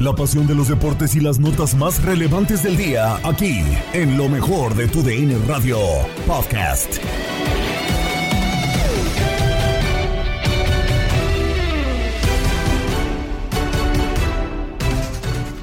[0.00, 4.28] La pasión de los deportes y las notas más relevantes del día, aquí, en lo
[4.28, 5.78] mejor de tu DN Radio
[6.26, 6.98] Podcast.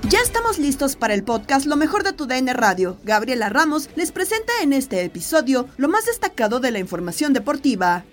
[0.08, 2.97] Ya estamos listos para el podcast Lo mejor de tu DN Radio.
[3.03, 8.06] Gabriela Ramos les presenta en este episodio lo más destacado de la información deportiva.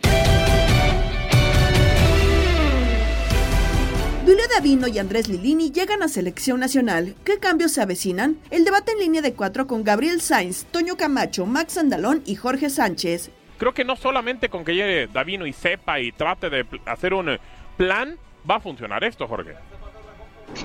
[4.58, 7.14] Davino y Andrés Lilini llegan a selección nacional.
[7.22, 8.38] ¿Qué cambios se avecinan?
[8.50, 12.68] El debate en línea de cuatro con Gabriel Sainz, Toño Camacho, Max Andalón y Jorge
[12.68, 13.30] Sánchez.
[13.56, 17.38] Creo que no solamente con que llegue Davino y sepa y trate de hacer un
[17.76, 18.18] plan,
[18.50, 19.54] va a funcionar esto, Jorge.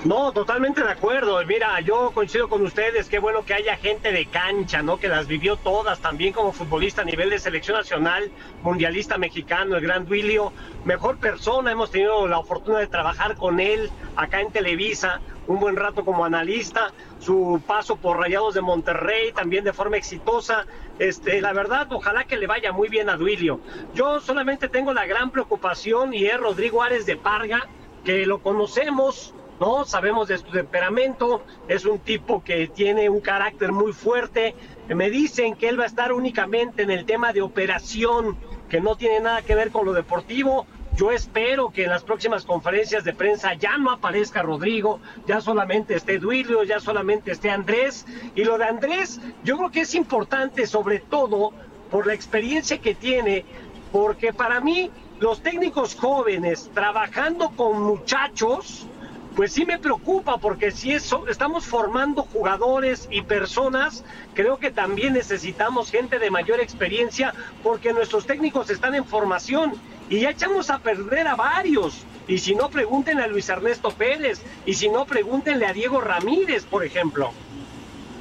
[0.04, 1.42] No, totalmente de acuerdo.
[1.46, 3.08] Mira, yo coincido con ustedes.
[3.08, 4.98] Qué bueno que haya gente de cancha, ¿no?
[4.98, 8.30] Que las vivió todas, también como futbolista a nivel de selección nacional,
[8.62, 10.52] mundialista mexicano, el gran Duilio.
[10.84, 15.76] Mejor persona, hemos tenido la oportunidad de trabajar con él acá en Televisa, un buen
[15.76, 16.92] rato como analista.
[17.20, 20.66] Su paso por Rayados de Monterrey, también de forma exitosa.
[20.98, 23.60] Este, la verdad, ojalá que le vaya muy bien a Duilio.
[23.94, 27.66] Yo solamente tengo la gran preocupación y es Rodrigo Ares de Parga,
[28.04, 29.84] que lo conocemos ¿no?
[29.84, 34.54] Sabemos de su temperamento, es un tipo que tiene un carácter muy fuerte.
[34.88, 38.36] Me dicen que él va a estar únicamente en el tema de operación,
[38.68, 40.66] que no tiene nada que ver con lo deportivo.
[40.96, 45.96] Yo espero que en las próximas conferencias de prensa ya no aparezca Rodrigo, ya solamente
[45.96, 48.06] esté Duilio, ya solamente esté Andrés.
[48.36, 51.52] Y lo de Andrés, yo creo que es importante sobre todo
[51.90, 53.44] por la experiencia que tiene,
[53.90, 58.86] porque para mí los técnicos jóvenes trabajando con muchachos,
[59.34, 65.14] pues sí me preocupa porque si eso, estamos formando jugadores y personas, creo que también
[65.14, 69.72] necesitamos gente de mayor experiencia porque nuestros técnicos están en formación
[70.08, 72.04] y ya echamos a perder a varios.
[72.28, 76.64] Y si no, pregúntenle a Luis Ernesto Pérez y si no, pregúntenle a Diego Ramírez,
[76.64, 77.32] por ejemplo.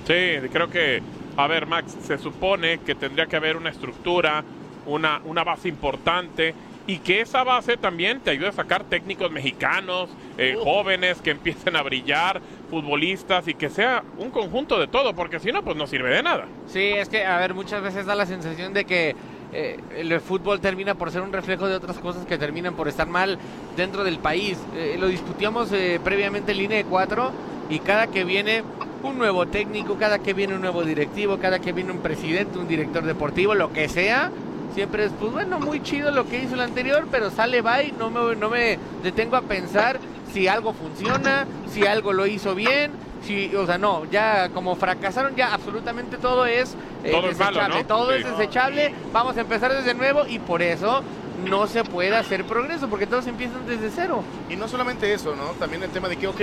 [0.07, 1.01] Sí, creo que,
[1.37, 4.43] a ver, Max, se supone que tendría que haber una estructura,
[4.85, 6.53] una, una base importante
[6.85, 11.75] y que esa base también te ayude a sacar técnicos mexicanos, eh, jóvenes que empiecen
[11.75, 15.87] a brillar, futbolistas y que sea un conjunto de todo, porque si no, pues no
[15.87, 16.45] sirve de nada.
[16.67, 19.15] Sí, es que, a ver, muchas veces da la sensación de que
[19.53, 23.07] eh, el fútbol termina por ser un reflejo de otras cosas que terminan por estar
[23.07, 23.37] mal
[23.77, 24.57] dentro del país.
[24.75, 25.69] Eh, lo discutíamos
[26.03, 27.31] previamente en línea de cuatro
[27.69, 28.63] y cada que viene
[29.03, 32.67] un nuevo técnico, cada que viene un nuevo directivo, cada que viene un presidente, un
[32.67, 34.31] director deportivo, lo que sea,
[34.73, 38.09] siempre es, pues bueno, muy chido lo que hizo el anterior, pero sale bye, no
[38.09, 39.99] me, no me detengo a pensar
[40.33, 42.91] si algo funciona, si algo lo hizo bien,
[43.25, 46.75] si, o sea, no, ya como fracasaron, ya absolutamente todo es
[47.09, 47.87] Todo es malo, desechable, ¿no?
[47.87, 48.17] todo Sí.
[48.17, 51.03] es desechable, vamos a empezar desde nuevo y por eso
[51.47, 54.23] no se puede hacer progreso porque todos empiezan desde cero.
[54.49, 55.51] Y no solamente eso, ¿no?
[55.59, 56.41] También el tema de que, ok,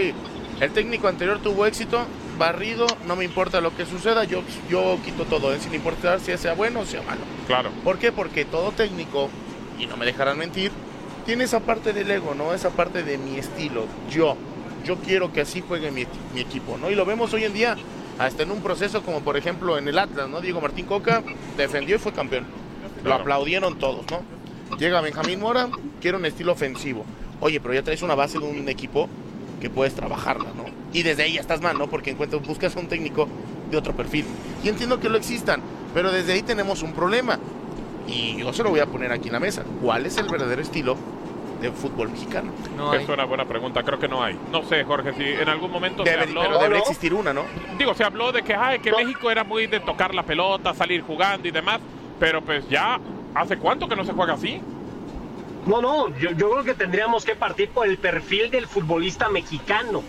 [0.61, 2.05] el técnico anterior tuvo éxito,
[2.41, 5.61] barrido, no me importa lo que suceda, yo, yo quito todo, ¿eh?
[5.61, 7.21] sin importar si sea bueno o sea malo.
[7.47, 7.71] Claro.
[7.85, 8.11] ¿Por qué?
[8.11, 9.29] Porque todo técnico,
[9.79, 10.73] y no me dejarán mentir,
[11.27, 12.55] tiene esa parte del ego, ¿no?
[12.55, 14.37] Esa parte de mi estilo, yo.
[14.83, 16.91] Yo quiero que así juegue mi, mi equipo, ¿no?
[16.91, 17.77] Y lo vemos hoy en día,
[18.19, 20.41] hasta en un proceso como por ejemplo en el Atlas, ¿no?
[20.41, 21.23] Diego Martín Coca
[21.59, 22.47] defendió y fue campeón.
[23.05, 24.23] Lo aplaudieron todos, ¿no?
[24.79, 25.69] Llega Benjamín Mora,
[26.01, 27.05] quiere un estilo ofensivo.
[27.41, 29.11] Oye, pero ya traes una base de un equipo
[29.61, 30.65] que puedes trabajarla, ¿no?
[30.93, 31.87] Y desde ahí ya estás mal, ¿no?
[31.87, 33.29] Porque encuentras, buscas a un técnico
[33.71, 34.25] de otro perfil.
[34.65, 35.61] Y entiendo que lo existan,
[35.95, 37.39] pero desde ahí tenemos un problema.
[38.09, 39.63] Y yo se lo voy a poner aquí en la mesa.
[39.83, 40.97] ¿Cuál es el verdadero estilo
[41.61, 42.51] de fútbol mexicano?
[42.77, 42.93] No.
[42.95, 44.37] Es una buena pregunta, creo que no hay.
[44.51, 46.41] No sé, Jorge, si en algún momento Debe- se habló...
[46.43, 47.43] pero debería existir una, ¿no?
[47.79, 51.03] Digo, se habló de que, ay, que México era muy de tocar la pelota, salir
[51.03, 51.81] jugando y demás,
[52.19, 52.99] pero pues ya,
[53.35, 54.61] ¿hace cuánto que no se juega así?
[55.67, 60.03] No, no, yo, yo creo que tendríamos que partir por el perfil del futbolista mexicano.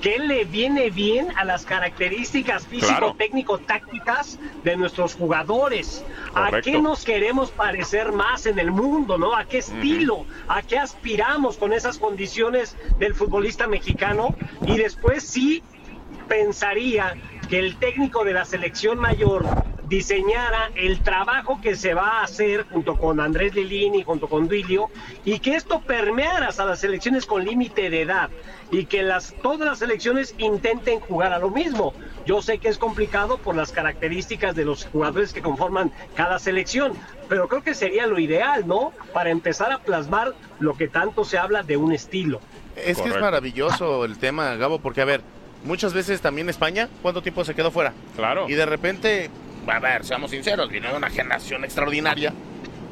[0.00, 6.04] ¿Qué le viene bien a las características físico-técnico-tácticas de nuestros jugadores?
[6.34, 9.34] ¿A qué nos queremos parecer más en el mundo, no?
[9.34, 10.26] ¿A qué estilo?
[10.46, 14.34] ¿A qué aspiramos con esas condiciones del futbolista mexicano?
[14.66, 15.62] Y después sí
[16.28, 17.14] pensaría
[17.48, 19.46] que el técnico de la selección mayor
[19.88, 24.90] diseñara el trabajo que se va a hacer junto con Andrés Lilini, junto con Duilio,
[25.24, 28.30] y que esto permeara a las selecciones con límite de edad
[28.70, 31.94] y que las, todas las selecciones intenten jugar a lo mismo.
[32.26, 36.94] Yo sé que es complicado por las características de los jugadores que conforman cada selección,
[37.28, 38.92] pero creo que sería lo ideal, ¿no?
[39.12, 42.40] Para empezar a plasmar lo que tanto se habla de un estilo.
[42.76, 45.20] Es que es maravilloso el tema, Gabo, porque a ver,
[45.64, 47.92] muchas veces también España, ¿cuánto tiempo se quedó fuera?
[48.16, 48.48] Claro.
[48.48, 49.30] Y de repente,
[49.72, 52.32] a ver, seamos sinceros, vino una generación extraordinaria,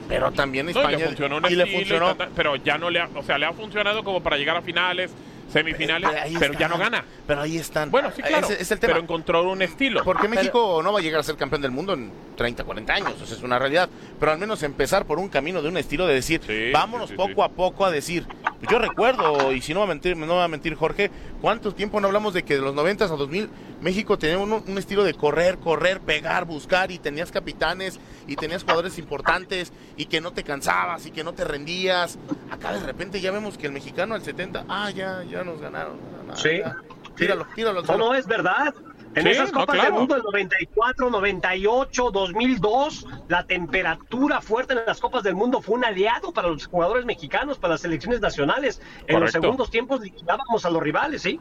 [0.09, 1.87] pero también No, y España le funcionó un y le y
[2.35, 5.11] pero ya no le ha, o sea, le ha funcionado como para llegar a finales,
[5.53, 7.05] semifinales, Eh, pero ya no gana.
[7.27, 7.91] Pero ahí están.
[7.91, 8.95] Bueno, sí, claro, es el tema.
[8.95, 10.03] pero encontró un estilo.
[10.03, 13.15] Porque México no va a llegar a ser campeón del mundo en 30, 40 años,
[13.23, 13.89] esa es una realidad.
[14.19, 17.17] Pero al menos empezar por un camino de un estilo de decir, Sí, vámonos sí,
[17.17, 18.27] sí, poco a poco a decir.
[18.71, 21.11] Yo recuerdo, y si no va a mentir, no va a mentir Jorge,
[21.41, 23.51] ¿cuánto tiempo no hablamos de que de los 90 a 2000
[23.81, 27.99] México tenía un, un estilo de correr, correr, pegar, buscar y tenías capitanes
[28.29, 32.19] y tenías jugadores importantes y que no te cansabas y que no te rendías?
[32.51, 35.99] Acá de repente ya vemos que el mexicano al 70, ah, ya, ya nos ganaron.
[36.35, 36.59] Sí.
[36.59, 36.77] ya.
[37.17, 38.75] Tíralo, tíralo no, es verdad.
[39.15, 39.91] En Sí, esas no, Copas claro.
[39.91, 45.75] del Mundo del 94, 98, 2002, la temperatura fuerte en las Copas del Mundo fue
[45.75, 48.81] un aliado para los jugadores mexicanos, para las selecciones nacionales.
[49.07, 51.39] En los segundos tiempos liquidábamos a los rivales, ¿sí?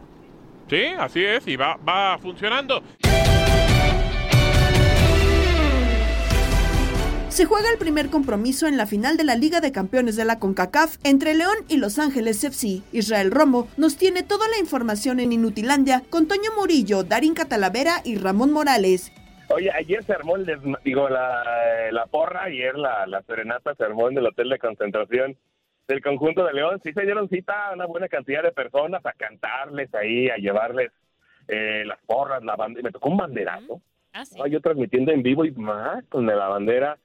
[0.70, 2.84] Sí, así es, y va, va funcionando.
[7.32, 10.38] Se juega el primer compromiso en la final de la Liga de Campeones de la
[10.38, 12.82] CONCACAF entre León y Los Ángeles FC.
[12.92, 18.18] Israel Romo nos tiene toda la información en Inutilandia con Toño Murillo, Darín Catalavera y
[18.18, 19.12] Ramón Morales.
[19.50, 23.84] Oye, ayer se armó el desma- digo, la, la porra, ayer la, la serenata se
[23.84, 25.38] armó en el hotel de concentración
[25.88, 26.80] del conjunto de León.
[26.84, 30.92] Sí se dieron cita a una buena cantidad de personas a cantarles ahí, a llevarles
[31.48, 32.84] eh, las porras, la bandera.
[32.84, 33.82] Me tocó un banderazo.
[34.14, 34.38] Ah, sí.
[34.50, 36.98] Yo transmitiendo en vivo y más con la bandera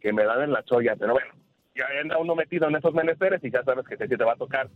[0.00, 0.96] que me dan en la cholla.
[0.96, 1.32] Pero bueno,
[1.74, 4.36] ya anda uno metido en esos menesteres y ya sabes que te, te va a
[4.36, 4.68] tocar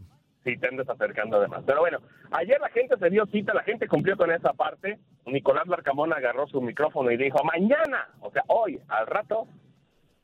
[0.45, 1.63] si te andas acercando además.
[1.67, 1.99] Pero bueno,
[2.33, 4.99] ayer la gente se dio cita, la gente cumplió con esa parte.
[5.27, 9.47] Nicolás Larcamón agarró su micrófono y dijo, mañana, o sea, hoy, al rato,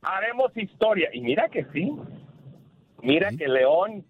[0.01, 1.09] haremos historia.
[1.13, 1.95] Y mira que sí,
[3.01, 4.05] mira que León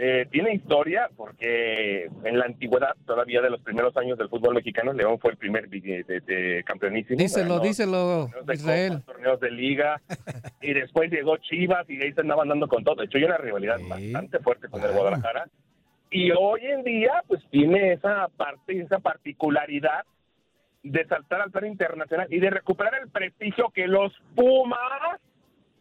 [0.00, 4.92] eh, tiene historia porque en la antigüedad, todavía de los primeros años del fútbol mexicano,
[4.92, 7.18] León fue el primer vi- de, de campeonísimo.
[7.18, 9.02] Díselo, Ganó díselo, torneos de Israel.
[9.04, 10.00] Torneos de liga
[10.62, 12.94] y después llegó Chivas y ahí se andaban dando con todo.
[12.94, 13.88] De hecho, hay una rivalidad Sí.
[14.12, 14.92] bastante fuerte con el.
[14.92, 15.48] Guadalajara
[16.10, 20.04] y hoy en día pues tiene esa parte, esa particularidad
[20.84, 25.20] de saltar al plano internacional y de recuperar el prestigio que los Pumas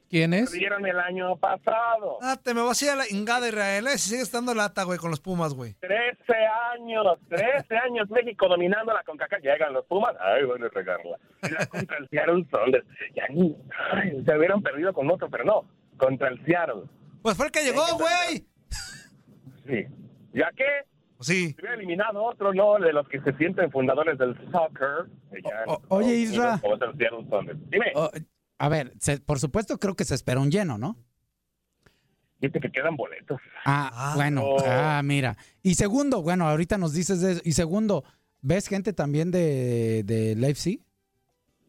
[0.10, 0.50] ¿Quién es?
[0.52, 2.18] perdieron el año pasado.
[2.22, 3.98] Ah, te me vas a ir a la ingada, Israel, ¿eh?
[3.98, 5.74] Si sigues estando lata, güey, con los Pumas, güey.
[5.76, 6.34] 13
[6.74, 9.42] años, 13 años México dominando la CONCACAF.
[9.42, 11.18] Llegan los Pumas, ay, van a regarla.
[11.44, 12.86] Y la contra el Seattle Sounders.
[13.16, 13.56] Ya ni,
[13.94, 15.66] ay, se hubieran perdido con otro, pero no,
[15.98, 16.84] contra el Seattle.
[17.22, 18.46] Pues fue el que llegó, güey.
[19.68, 19.86] Sí.
[20.34, 20.64] ¿Ya qué?
[21.20, 21.50] Sí.
[21.50, 22.78] Se hubiera eliminado otro, ¿no?
[22.80, 25.08] De los que se sienten fundadores del soccer.
[25.30, 26.62] que ya O- oye, Isra.
[27.70, 27.92] Dime,
[28.60, 30.98] a ver, se- por supuesto creo que se espera un lleno, ¿no?
[32.40, 33.42] dice que quedan boletos.
[33.66, 34.56] Ah, Ah, bueno, no.
[34.64, 35.36] ah, mira.
[35.64, 37.42] Y segundo, bueno, ahorita nos dices de eso.
[37.44, 38.04] Y segundo,
[38.42, 40.82] ¿ves gente también de, de Leipzig?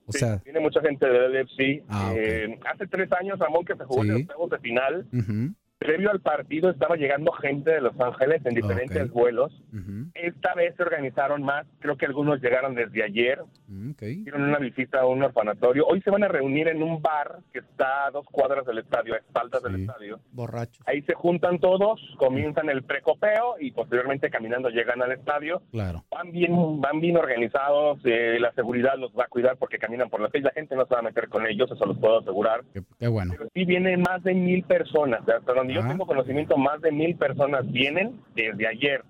[0.05, 1.85] O Sí, sea, Viene mucha gente del LFC.
[1.89, 2.13] Ah.
[2.15, 4.13] Eh, hace tres años, Ramón, que se jugó en Sí.
[4.13, 5.07] los octavos de final.
[5.11, 9.13] ujú, Previo al partido estaba llegando gente de Los Ángeles en diferentes Ok.
[9.13, 9.53] vuelos.
[9.73, 11.67] ujú, Esta vez se organizaron más.
[11.79, 13.39] Creo que algunos llegaron desde ayer.
[13.69, 14.03] mm, ok.
[14.03, 15.87] Hicieron una visita a un orfanatorio.
[15.87, 19.15] Hoy se van a reunir en un bar que está a dos cuadras del estadio,
[19.15, 19.83] a espaldas del Sí.
[19.83, 20.21] estadio.
[20.33, 20.83] Borrachos.
[20.87, 25.63] Ahí se juntan todos, comienzan el precopeo y posteriormente caminando llegan al estadio.
[25.71, 26.03] Claro.
[26.11, 30.21] Van bien, van bien organizados, eh, la seguridad los va a cuidar porque caminan por
[30.21, 30.45] la calle.
[30.45, 32.63] La gente no se va a meter con ellos, eso los puedo asegurar.
[32.75, 33.33] Qué, qué bueno.
[33.37, 35.21] Pero sí vienen más de mil personas.
[35.29, 39.03] Hasta donde yo tengo conocimiento, más de mil personas vienen desde ayer.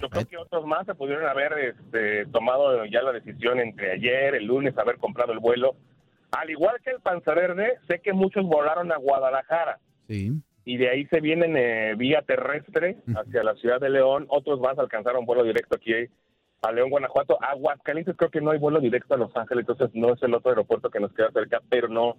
[0.00, 4.36] Yo creo que otros más se pudieron haber este, tomado ya la decisión entre ayer,
[4.36, 5.74] el lunes, haber comprado el vuelo.
[6.30, 10.32] Al igual que el Panza Verde, sé que muchos volaron a Guadalajara Sí.
[10.64, 14.26] y de ahí se vienen eh, vía terrestre hacia la ciudad de León.
[14.28, 15.92] Otros más alcanzaron vuelo directo aquí
[16.62, 17.36] a León, Guanajuato.
[17.42, 20.50] Aguascalientes creo que no hay vuelo directo a Los Ángeles, entonces no es el otro
[20.50, 22.16] aeropuerto que nos queda cerca, pero no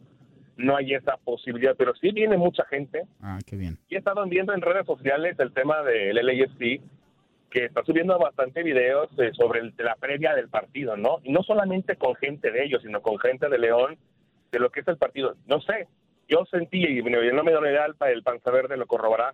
[0.58, 1.76] no hay esa posibilidad.
[1.78, 3.04] Pero sí viene mucha gente.
[3.22, 3.78] Ah, qué bien.
[3.90, 6.82] Y he estado viendo en redes sociales el tema del LAFC,
[7.50, 11.20] que está subiendo bastante videos eh, sobre el- la previa del partido, ¿no?
[11.24, 13.98] Y no solamente con gente de ellos, sino con gente de León,
[14.52, 15.36] de lo que es el partido.
[15.48, 15.88] No sé,
[16.30, 19.34] yo sentí, y no me da una idea, el, el Panza Verde lo corroborará,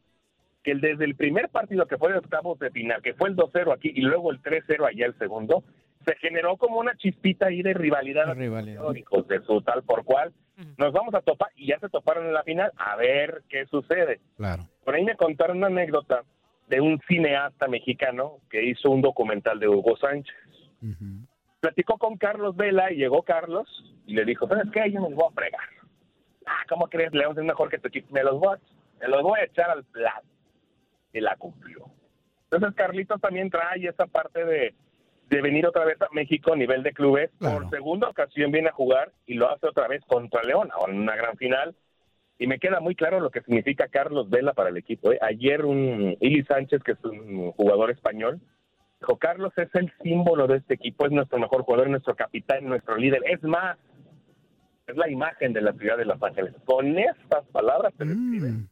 [0.64, 3.36] que el- desde el primer partido que fue de octavos de final, que fue el
[3.36, 5.64] 2-0 aquí y luego el 3-0 allá el segundo,
[6.06, 8.96] se generó como una chispita ahí de rivalidad, Rivalidad.
[8.96, 10.34] hijos de su tal por cual.
[10.78, 14.20] Nos vamos a topar y ya se toparon en la final, a ver qué sucede.
[14.38, 14.64] Claro.
[14.84, 16.24] Por ahí me contaron una anécdota
[16.68, 20.36] de un cineasta mexicano que hizo un documental de Hugo Sánchez.
[21.60, 23.68] Platicó con Carlos Vela y llegó Carlos
[24.06, 24.92] y le dijo, ¿sabes qué?
[24.92, 25.70] Yo me los voy a fregar.
[26.46, 27.38] Ah, ¿cómo crees, León?
[27.38, 28.08] Es mejor que tu equipo.
[28.12, 28.60] Me los voy a,
[29.00, 30.28] me los voy a echar al plato.
[31.14, 31.86] Y la cumplió.
[32.50, 34.74] Entonces Carlitos también trae esa parte de,
[35.30, 37.32] de venir otra vez a México a nivel de clubes.
[37.40, 37.62] Claro.
[37.62, 41.16] Por segunda ocasión viene a jugar y lo hace otra vez contra León, en una
[41.16, 41.76] gran final.
[42.40, 45.12] Y me queda muy claro lo que significa Carlos Vela para el equipo.
[45.12, 45.20] ¿eh?
[45.22, 48.40] Ayer un Ili Sánchez, que es un jugador español,
[49.00, 52.96] dijo, Carlos es el símbolo de este equipo, es nuestro mejor jugador, nuestro capitán, nuestro
[52.96, 53.22] líder.
[53.26, 53.78] Es más,
[54.86, 56.54] es la imagen de la ciudad de Los Ángeles.
[56.66, 58.68] Con estas palabras se describe Mm.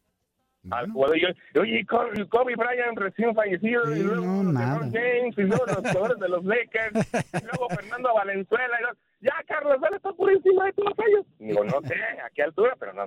[0.72, 1.18] Al Bueno, jugador.
[1.54, 4.80] Yo, oye, Kobe, Kobe Bryant recién fallecido, Sí, y luego no, nada.
[4.92, 8.78] James, y luego los jugadores de los Lakers, y luego Fernando Valenzuela.
[8.80, 11.26] Y luego, ya, Carlos Vela está por encima de todos ellos.
[11.40, 13.06] Y digo, no sé a qué altura, pero no.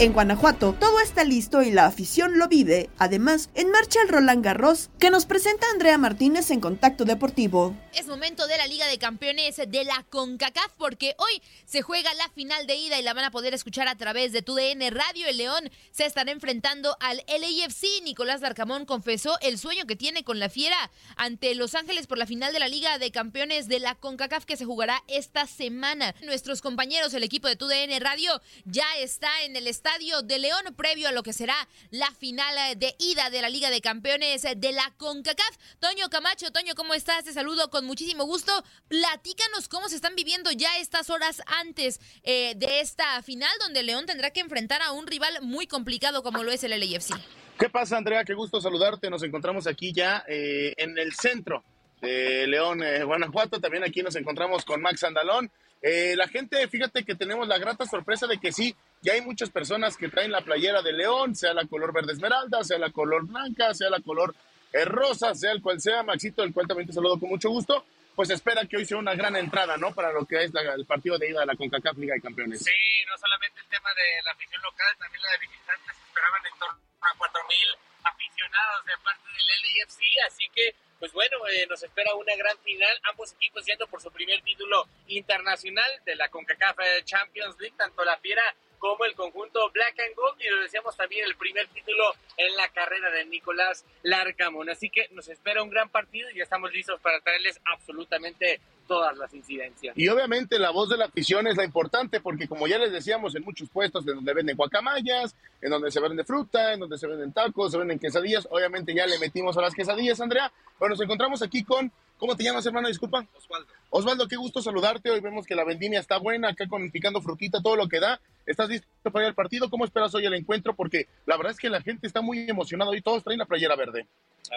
[0.00, 2.88] En Guanajuato, todo está listo y la afición lo vive.
[2.96, 7.76] Además, en marcha el Roland Garros, que nos presenta Andrea Martínez en Contacto Deportivo.
[7.92, 12.30] Es momento de la Liga de Campeones de la CONCACAF porque hoy se juega la
[12.30, 15.26] final de ida y la van a poder escuchar a través de TUDN Radio.
[15.26, 18.02] El León se estará enfrentando al LAFC.
[18.02, 22.24] Nicolás Darcamón confesó el sueño que tiene con la Fiera ante Los Ángeles por la
[22.24, 26.14] final de la Liga de Campeones de la CONCACAF que se jugará esta semana.
[26.22, 31.08] Nuestros compañeros, el equipo de TUDN Radio, ya está en el estadio de León previo
[31.08, 31.54] a lo que será
[31.90, 35.56] la final eh, de ida de la Liga de Campeones eh, de la CONCACAF.
[35.80, 37.24] Toño Camacho, Toño, ¿cómo estás?
[37.24, 38.52] Te saludo con muchísimo gusto.
[38.86, 44.06] Platícanos cómo se están viviendo ya estas horas antes eh, de esta final donde León
[44.06, 47.16] tendrá que enfrentar a un rival muy complicado como lo es el LAFC.
[47.58, 48.24] ¿Qué pasa, Andrea?
[48.24, 49.10] Qué gusto saludarte.
[49.10, 51.64] Nos encontramos aquí ya en el centro
[52.00, 53.60] de León, Guanajuato.
[53.60, 55.50] También aquí nos encontramos con Max Andalón.
[55.82, 59.96] La gente, fíjate que tenemos la grata sorpresa de que sí, ya hay muchas personas
[59.96, 63.72] que traen la playera de León, sea la color verde esmeralda, sea la color blanca,
[63.74, 64.34] sea la color
[64.72, 66.02] eh, rosa, sea el cual sea.
[66.02, 67.84] Maxito, el cual también te saludo con mucho gusto.
[68.14, 69.94] Pues espera que hoy sea una gran entrada, ¿no?
[69.94, 72.58] Para lo que es la- el partido de ida de la CONCACAF Liga de Campeones.
[72.62, 72.70] Sí,
[73.08, 76.78] no solamente el tema de la afición local, también la de visitantes esperaban en torno
[77.00, 82.36] a 4.000 aficionados de parte del LAFC, así que, pues bueno, eh, nos espera una
[82.36, 87.56] gran final, ambos equipos yendo por su primer título internacional de la CONCACAF eh, Champions
[87.58, 88.42] League, tanto la Fiera
[88.80, 92.68] como el conjunto Black and Gold, y lo decíamos también el primer título en la
[92.70, 96.98] carrera de Nicolás Larcamón, así que nos espera un gran partido y ya estamos listos
[97.00, 98.60] para traerles absolutamente
[98.90, 99.96] todas las incidencias.
[99.96, 103.36] Y obviamente la voz de la afición es la importante porque como ya les decíamos
[103.36, 107.06] en muchos puestos en donde venden guacamayas, en donde se venden fruta, en donde se
[107.06, 110.50] venden tacos, se venden quesadillas, obviamente ya le metimos a las quesadillas, Andrea.
[110.80, 112.88] Bueno, nos encontramos aquí con, ¿cómo te llamas hermano?
[112.88, 113.24] Disculpa.
[113.38, 113.68] Osvaldo.
[113.90, 115.08] Osvaldo, qué gusto saludarte.
[115.08, 118.20] Hoy vemos que la vendimia está buena, acá con picando frutita, todo lo que da.
[118.44, 119.70] ¿Estás listo para ir al partido?
[119.70, 120.74] ¿Cómo esperas hoy el encuentro?
[120.74, 123.76] Porque la verdad es que la gente está muy emocionada y todos traen la playera
[123.76, 124.08] verde.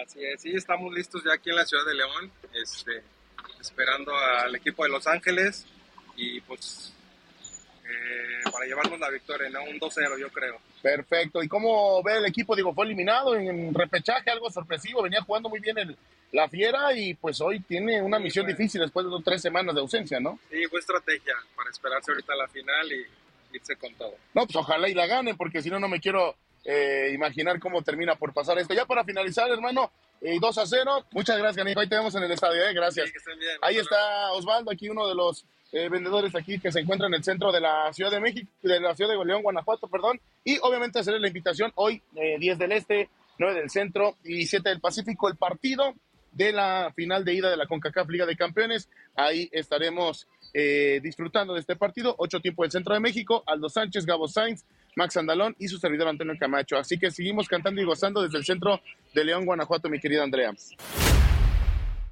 [0.04, 3.04] Así es, sí, estamos listos ya aquí en la ciudad de León, este,
[3.64, 5.66] esperando al equipo de Los Ángeles
[6.16, 6.94] y pues
[7.86, 9.64] eh, para llevarnos la victoria, ¿no?
[9.64, 10.60] Un 2-0 yo creo.
[10.82, 11.42] Perfecto.
[11.42, 12.56] ¿Y cómo ve el equipo?
[12.56, 15.02] Digo, fue eliminado en repechaje, algo sorpresivo.
[15.02, 15.98] Venía jugando muy bien el,
[16.34, 19.82] la Fiera y pues hoy tiene una misión difícil después de dos, tres semanas de
[19.82, 20.40] ausencia, ¿no?
[20.52, 24.16] Sí, fue estrategia para esperarse ahorita la final y irse con todo.
[24.34, 27.82] No, pues ojalá y la gane, porque si no, no me quiero eh, imaginar cómo
[27.82, 28.74] termina por pasar esto.
[28.74, 29.92] Ya para finalizar, hermano,
[30.24, 31.06] eh, 2 a 0.
[31.12, 31.80] Muchas gracias, Ganijo.
[31.80, 32.74] Ahí te vemos en el estadio, ¿eh?
[32.74, 33.06] Gracias.
[33.06, 33.58] Sí, que estén bien.
[33.62, 37.24] Ahí está Osvaldo, aquí uno de los eh, vendedores aquí que se encuentra en el
[37.24, 40.20] centro de la Ciudad de México, de la Ciudad de León, Guanajuato, perdón.
[40.44, 44.70] Y obviamente hacerle la invitación hoy, eh, 10 del Este, 9 del Centro y 7
[44.70, 45.94] del Pacífico, el partido
[46.32, 48.90] de la final de ida de la CONCACAF Liga de Campeones.
[49.16, 52.16] Ahí estaremos eh, disfrutando de este partido.
[52.18, 54.66] Ocho tiempo del Centro de México, Aldo Sánchez, Gabo Sainz,
[54.96, 56.78] Max Andalón y su servidor Antonio Camacho.
[56.78, 58.82] Así que seguimos cantando y gozando desde el centro
[59.14, 60.52] de León, Guanajuato, mi querida Andrea.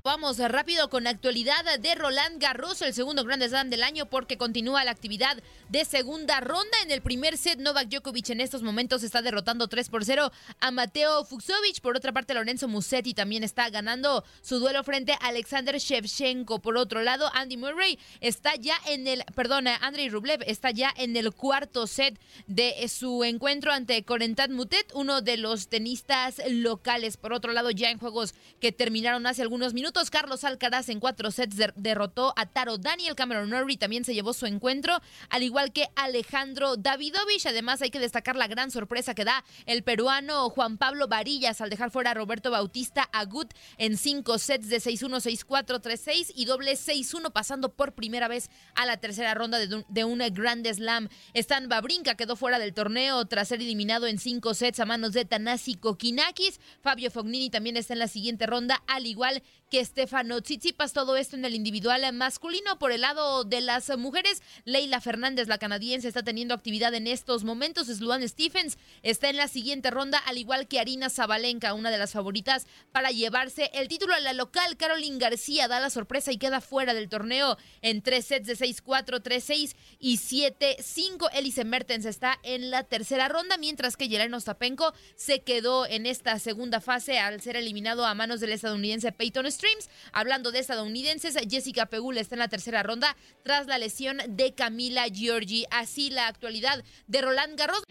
[0.04, 4.84] Vamos rápido con actualidad de Roland Garros, el segundo Grand Slam del año, porque continúa
[4.84, 5.38] la actividad
[5.70, 6.76] de segunda ronda.
[6.84, 10.72] En el primer set, Novak Djokovic en estos momentos está derrotando 3 por 0 a
[10.72, 11.82] Mateo Fuxovic.
[11.82, 16.64] Por otra parte, Lorenzo Musetti también está ganando su duelo frente a Alexander Shevchenko.
[16.64, 21.16] Por otro lado, Andy Murray está ya en el, perdón, Andrei Rublev está ya en
[21.16, 27.18] el cuarto set de su encuentro ante Corentat Mutet, uno de los tenistas locales.
[27.18, 31.32] Por otro lado, ya en juegos que terminaron hace algunos minutos, Carlos Alcaraz en cuatro
[31.32, 33.16] sets der derrotó a Taro Daniel.
[33.16, 37.46] Cameron Norrie también se llevó su encuentro, al igual que Alejandro Davidovich.
[37.46, 41.70] Además, hay que destacar la gran sorpresa que da el peruano Juan Pablo Varillas al
[41.70, 46.74] dejar fuera a Roberto Bautista Agut en cinco sets de 6-1, 6-4, 3-6 y doble
[46.74, 51.10] 6-1, pasando por primera vez a la tercera ronda de, un, de una Grand Slam.
[51.34, 55.26] Stan Babrinka quedó fuera del torneo tras ser eliminado en cinco sets a manos de
[55.26, 56.60] Tanasi Kokinakis.
[56.82, 60.92] Fabio Fognini también está en la siguiente ronda, al igual que Stefano Tsitsipas.
[60.92, 62.78] Todo esto en el individual masculino.
[62.78, 67.46] Por el lado de las mujeres, Leila Fernández, la canadiense, está teniendo actividad en estos
[67.46, 67.88] momentos.
[67.88, 72.12] Sluan Stephens está en la siguiente ronda, al igual que Arina Zabalenka, una de las
[72.12, 74.76] favoritas para llevarse el título a la local.
[74.76, 79.24] Caroline García da la sorpresa y queda fuera del torneo en tres sets de 6-4,
[79.24, 81.30] 3-6 y 7-5.
[81.34, 86.38] Elise Mertens está en la tercera ronda, mientras que Yelena Ostapenko se quedó en esta
[86.40, 89.90] segunda fase al ser eliminado a manos del estadounidense Peyton Streams.
[90.12, 95.08] Hablando de estadounidenses, Jessica Pegula está en la tercera ronda tras la lesión de Camila
[95.08, 95.66] Giorgi.
[95.70, 97.84] Así la actualidad de Roland Garros.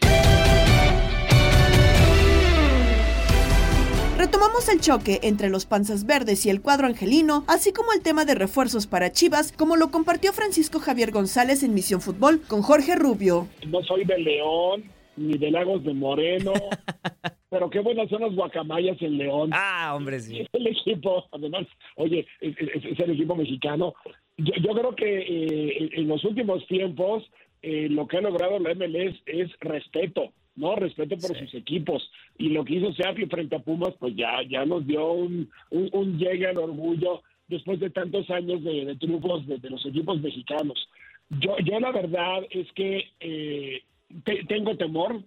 [4.18, 8.26] Retomamos el choque entre los panzas verdes y el cuadro angelino, así como el tema
[8.26, 12.96] de refuerzos para Chivas, como lo compartió Francisco Javier González en Misión Fútbol con Jorge
[12.96, 13.48] Rubio.
[13.66, 16.52] No soy de León ni de Lagos de Moreno,
[17.50, 19.50] pero qué buenas son las guacamayas en León.
[19.52, 20.40] Ah, hombre, sí.
[20.40, 23.94] Es el equipo, además, oye, es, es- es el equipo mexicano.
[24.38, 27.24] Yo, yo creo que eh, en los últimos tiempos
[27.62, 30.76] eh, lo que ha logrado la MLS es respeto, ¿no?
[30.76, 32.11] Respeto por sus equipos.
[32.38, 35.90] Y lo que hizo Seattle frente a Pumas, pues ya, ya nos dio un, un,
[35.92, 40.20] un llegue al orgullo después de tantos años de, de triunfos de, de los equipos
[40.22, 40.88] mexicanos.
[41.28, 43.83] Yo, yo la verdad es que eh,
[44.25, 45.23] te- tengo temor,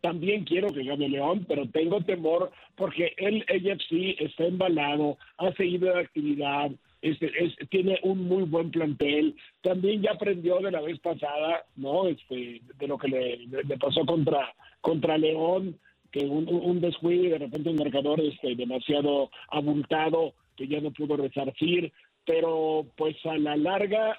[0.00, 5.92] también quiero que gane León, pero tengo temor porque el AFC está embalado, ha seguido
[5.94, 6.70] la actividad,
[7.02, 12.08] este, es, tiene un muy buen plantel, también ya aprendió de la vez pasada, ¿no?
[12.08, 15.76] Este, de lo que le, le pasó contra, contra León,
[16.12, 20.90] que un- un descuido y de repente un marcador este, demasiado abultado que ya no
[20.90, 21.92] pudo resarcir,
[22.24, 24.18] pero pues a la larga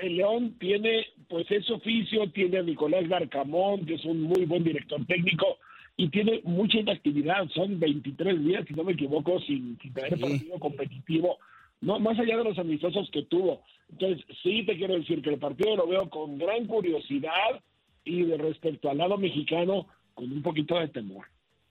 [0.00, 4.64] el León tiene, pues es oficio, tiene a Nicolás Garcamón, que es un muy buen
[4.64, 5.58] director técnico,
[5.96, 10.58] y tiene mucha inactividad, son 23 días, si no me equivoco, sin, sin tener partido
[10.58, 11.38] competitivo,
[11.80, 13.62] no más allá de los amistosos que tuvo.
[13.90, 17.60] Entonces, sí te quiero decir que el partido lo veo con gran curiosidad
[18.04, 21.26] y de respecto al lado mexicano, con un poquito de temor.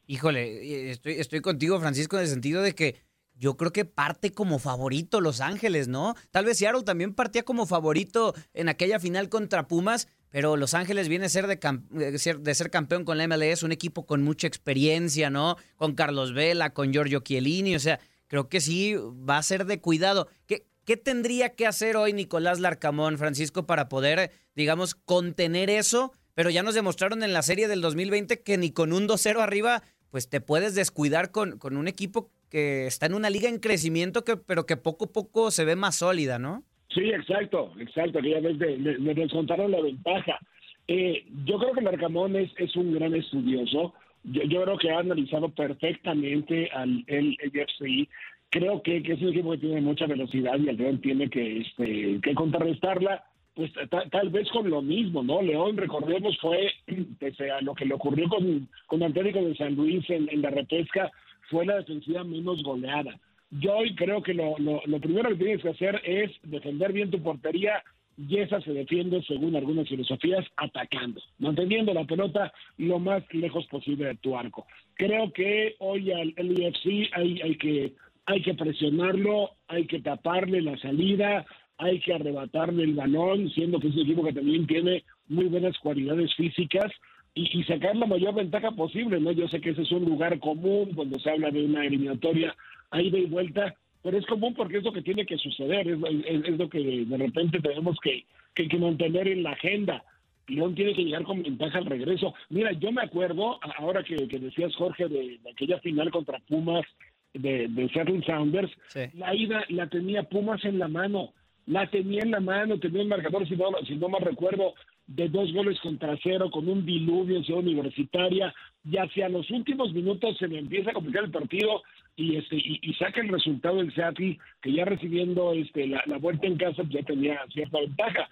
[0.08, 2.96] Híjole, eh, estoy, estoy contigo, Francisco, en el sentido de que
[3.40, 6.14] yo creo que parte como favorito Los Ángeles, ¿no?
[6.30, 11.08] Tal vez Seattle también partía como favorito en aquella final contra Pumas, pero Los Ángeles
[11.08, 11.58] viene a ser de,
[12.00, 15.56] eh, ser- de ser campeón con la MLS, un equipo con mucha experiencia, ¿no?
[15.78, 19.80] Con Carlos Vela, con Giorgio Chiellini, o sea, creo que sí va a ser de
[19.80, 20.28] cuidado.
[20.46, 26.12] ¿Qué, qué tendría que hacer hoy Nicolás Larcamón, Francisco, para poder, digamos, contener eso?
[26.36, 29.82] Pero ya nos demostraron en la serie del 2020 que ni con un 2-0 arriba,
[30.10, 34.24] pues te puedes descuidar con, con un equipo que está en una liga en crecimiento,
[34.24, 36.64] que, pero que poco a poco se ve más sólida, ¿no?
[36.94, 40.40] Sí, exacto, exacto, de- le, le descontaron la ventaja.
[40.88, 43.94] Eh, yo creo que Larcamón es, es un gran estudioso.
[44.24, 48.10] Yo, yo creo que ha analizado perfectamente al el AFC.
[48.50, 51.60] Creo que, que es un equipo que tiene mucha velocidad y el León tiene que,
[51.60, 55.42] este, que contrarrestarla pues ta- tal vez con lo mismo, ¿no?
[55.42, 56.72] León, recordemos, fue,
[57.20, 60.50] pese a lo que le ocurrió con, con Atlético de San Luis en, en la
[60.50, 61.12] repesca,
[61.50, 63.20] fue la defensiva menos goleada.
[63.52, 67.10] Yo hoy creo que lo, lo, lo primero que tienes que hacer es defender bien
[67.10, 67.84] tu portería
[68.28, 74.08] y esa se defiende, según algunas filosofías, atacando, manteniendo la pelota lo más lejos posible
[74.08, 74.68] de tu arco.
[74.96, 77.94] Creo que hoy al LFC hay, hay, que,
[78.26, 81.46] hay que presionarlo, hay que taparle la salida,
[81.78, 85.78] hay que arrebatarle el balón, siendo que es un equipo que también tiene muy buenas
[85.80, 86.92] cualidades físicas
[87.34, 89.32] y, y sacar la mayor ventaja posible, ¿no?
[89.32, 92.56] Yo sé que ese es un lugar común cuando se habla de una eliminatoria
[92.92, 95.98] a ida y vuelta, pero es común porque es lo que tiene que suceder, es,
[96.26, 100.04] es- es lo que de repente tenemos que, que, que mantener en la agenda.
[100.48, 102.34] León tiene que llegar con ventaja al regreso.
[102.50, 106.86] Mira, yo me acuerdo, ahora que, que decías, Jorge, de, de aquella final contra Pumas
[107.34, 108.72] de, de Seattle Sounders,
[109.14, 111.34] la ida la tenía Pumas en la mano,
[111.68, 114.74] la tenía en la mano, tenía un marcador, si no, si no mal recuerdo,
[115.10, 118.54] de dos goles contra cero, con un diluvio en Ciudad Universitaria,
[118.86, 121.82] y hacia los últimos minutos se me empieza a complicar el partido
[122.16, 126.46] y este y, y saca el resultado del Seattle, que ya recibiendo este la, vuelta
[126.46, 128.30] en casa ya tenía cierta ventaja.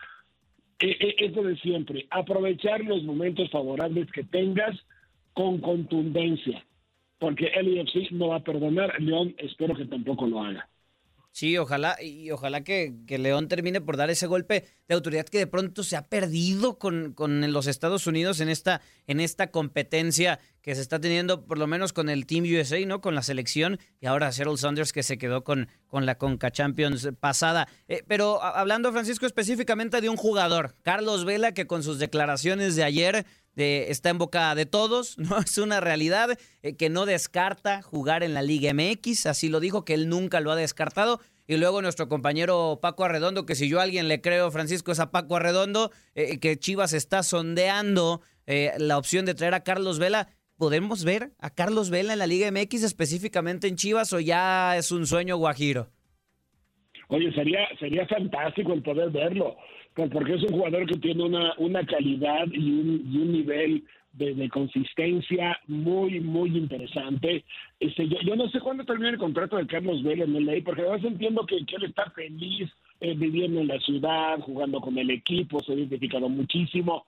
[0.79, 4.77] Eh, eh, es lo de siempre, aprovechar los momentos favorables que tengas
[5.33, 6.63] con contundencia,
[7.17, 10.69] porque el IFC no va a perdonar, León espero que tampoco lo haga.
[11.38, 15.38] Sí, ojalá, y ojalá que, que León termine por dar ese golpe de autoridad que
[15.38, 20.39] de pronto se ha perdido con, con los Estados Unidos en esta, en esta competencia
[20.67, 22.99] que se está teniendo, por lo menos con el Team USA, ¿no?
[22.99, 27.08] Con la selección, y ahora Seattle Saunders que se quedó con, con la Conca Champions
[27.21, 27.69] pasada.
[27.88, 32.84] Eh, pero hablando, Francisco, específicamente de un jugador, Carlos Vela, que con sus declaraciones de
[32.84, 33.25] ayer
[33.56, 35.38] está en boca de todos, ¿no?
[35.38, 39.86] Es una realidad eh, que no descarta jugar en la Liga MX, así lo dijo,
[39.86, 41.21] que él nunca lo ha descartado.
[41.47, 44.99] Y luego nuestro compañero Paco Arredondo, que si yo a alguien le creo, Francisco, es
[44.99, 48.19] a Paco Arredondo, eh, que Chivas está sondeando
[48.77, 50.30] la opción de traer a Carlos Vela.
[50.58, 54.91] ¿Podemos ver a Carlos Vela en la Liga MX específicamente en Chivas o ya es
[54.91, 55.88] un sueño guajiro?
[57.10, 59.56] Oye, sería, sería fantástico el poder verlo,
[59.93, 63.84] por- porque es un jugador que tiene una, una calidad y un, y un nivel
[64.13, 67.46] de, consistencia muy, muy interesante.
[67.80, 70.62] Este, yo, yo no sé cuándo termina el contrato de Carlos Vela en el ley,
[70.62, 72.67] porque además entiendo que, que él está feliz
[73.00, 77.06] eh, viviendo en la ciudad, jugando con el equipo, se ha identificado muchísimo.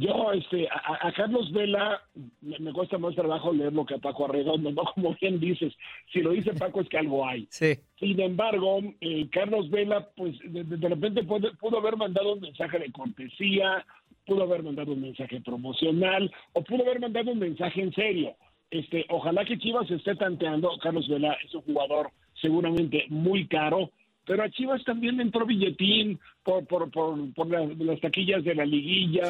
[0.00, 2.00] Yo, este, a, a Carlos Vela
[2.40, 4.82] me, me cuesta más trabajo leerlo que a Paco Arredondo, ¿no?
[4.94, 5.74] Como bien dices,
[6.12, 7.46] si lo dice Paco es que algo hay.
[7.50, 7.74] Sí.
[7.98, 12.78] Sin embargo, eh, Carlos Vela, pues de, de repente puede- pudo haber mandado un mensaje
[12.78, 13.84] de cortesía,
[14.24, 18.34] pudo haber mandado un mensaje promocional o pudo haber mandado un mensaje en serio.
[18.70, 20.70] Este, ojalá que Chivas esté tanteando.
[20.82, 23.90] Carlos Vela es un jugador seguramente muy caro,
[24.26, 28.54] pero a Chivas también le entró billetín por, por, por, por la- las taquillas de
[28.54, 29.22] la liguilla,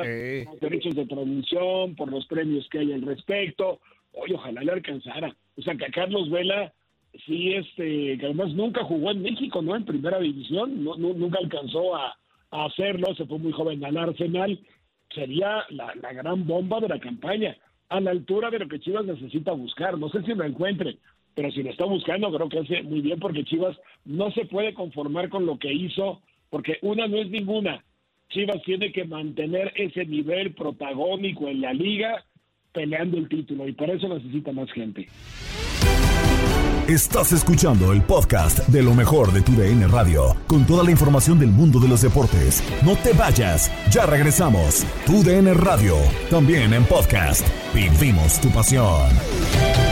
[0.44, 3.80] los derechos de transmisión, por los premios que hay al respecto.
[4.12, 5.34] Oye, ojalá le alcanzara.
[5.56, 6.72] O sea, que a Carlos Vela
[7.26, 9.74] sí, este, que además nunca jugó en México, ¿no?
[9.76, 12.14] En primera división, no, no- nunca alcanzó a,
[12.50, 14.58] a hacerlo, se fue muy joven al Arsenal.
[15.14, 17.56] Sería la, la gran bomba de la campaña,
[17.90, 19.98] a la altura de lo que Chivas necesita buscar.
[19.98, 20.96] No sé si lo encuentre,
[21.34, 24.74] pero si lo está buscando, creo que hace muy bien porque Chivas no se puede
[24.74, 27.84] conformar con lo que hizo, porque una no es ninguna.
[28.28, 32.24] Chivas tiene que mantener ese nivel protagónico en la liga
[32.72, 35.06] peleando el título y para eso necesita más gente.
[36.88, 41.38] Estás escuchando el podcast de lo mejor de tu DN Radio, con toda la información
[41.38, 42.62] del mundo de los deportes.
[42.84, 44.84] No te vayas, ya regresamos.
[45.06, 45.94] Tu DN Radio,
[46.28, 47.46] también en podcast.
[47.72, 49.91] Vivimos tu pasión.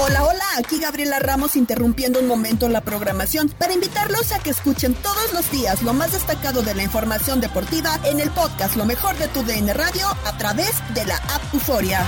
[0.00, 4.94] Hola, hola, aquí Gabriela Ramos interrumpiendo un momento la programación para invitarlos a que escuchen
[4.94, 9.16] todos los días lo más destacado de la información deportiva en el podcast Lo mejor
[9.18, 12.06] de tu DN Radio a través de la app Euforia.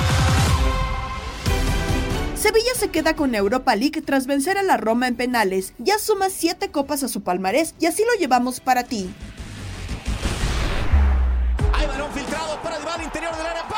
[2.36, 5.74] Sevilla se queda con Europa League tras vencer a la Roma en penales.
[5.78, 9.10] Ya suma siete copas a su palmarés y así lo llevamos para ti.
[11.74, 13.69] Hay balón filtrado para el interior del área.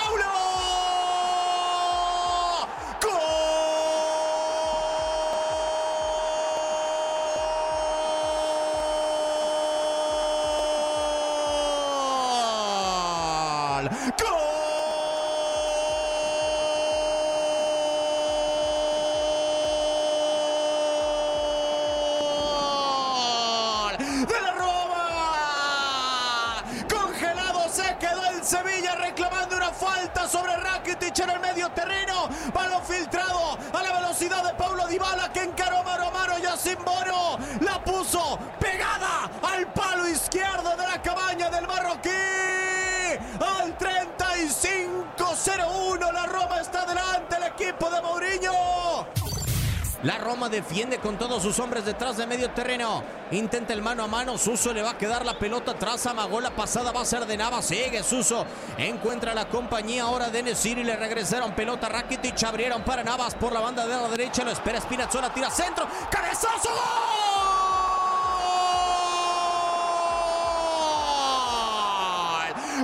[50.33, 53.05] Roma defiende con todos sus hombres detrás de medio terreno.
[53.33, 54.39] Intenta el mano a mano.
[54.39, 56.07] Suso le va a quedar la pelota atrás.
[56.07, 56.91] Amagó la pasada.
[56.91, 57.67] Va a ser de Navas.
[57.67, 58.47] Sigue Suso.
[58.79, 60.85] Encuentra la compañía ahora de Nesiri.
[60.85, 61.91] Le regresaron pelota.
[61.91, 64.43] Rakitic abrieron para Navas por la banda de la derecha.
[64.43, 65.35] Lo espera Spinazzola.
[65.35, 65.87] Tira centro.
[66.11, 66.71] ¡Cabezazo!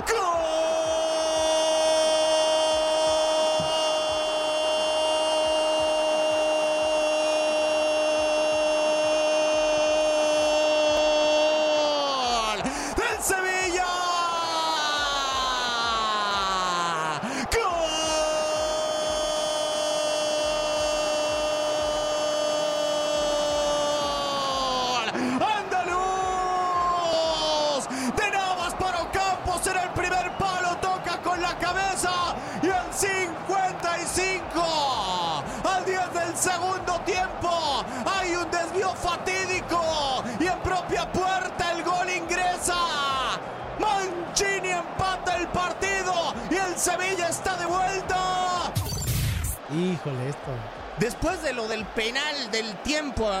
[0.05, 0.13] ¡Gol!
[0.15, 0.38] ¡Gol!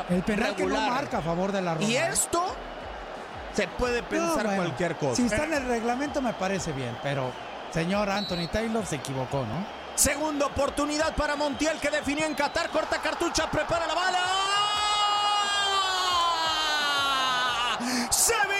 [0.09, 1.85] El penal que no marca a favor de la Roma.
[1.85, 2.07] Y ¿eh?
[2.11, 2.43] esto
[3.53, 5.15] se puede pensar No, bueno, cualquier cosa.
[5.15, 7.31] Si está en el reglamento me parece bien, pero
[7.71, 9.79] señor Anthony Taylor se equivocó, ¿no?
[9.95, 12.69] Segunda oportunidad para Montiel que definió en Qatar.
[12.69, 14.19] Corta cartucha, prepara la bala.
[17.79, 18.58] Por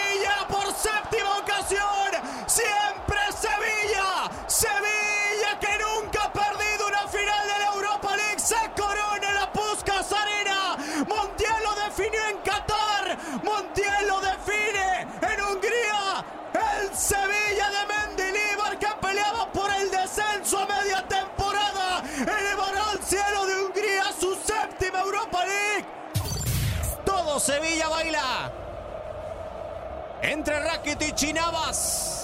[13.60, 16.24] Montiel lo define en Hungría.
[16.54, 22.02] El Sevilla de Mendilibar que peleaba por el descenso a media temporada.
[22.20, 25.86] Elevará al cielo de Hungría su séptima Europa League.
[27.06, 28.52] Todo Sevilla baila.
[30.22, 32.19] Entre Rakitic y Navas.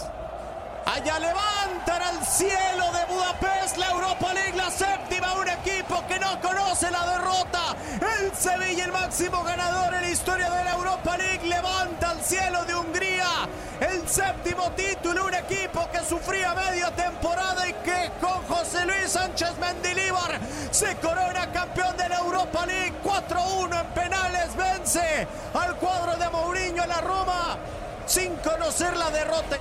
[0.85, 6.39] Allá levantan al cielo de Budapest la Europa League, la séptima, un equipo que no
[6.39, 7.75] conoce la derrota.
[8.19, 12.63] El Sevilla, el máximo ganador en la historia de la Europa League, levanta al cielo
[12.65, 18.85] de Hungría el séptimo título, un equipo que sufría media temporada y que con José
[18.85, 20.39] Luis Sánchez Mendilíbar
[20.71, 22.93] se corona campeón de la Europa League.
[23.03, 27.57] 4-1 en penales, vence al cuadro de Mourinho la Roma
[28.05, 29.57] sin conocer la derrota.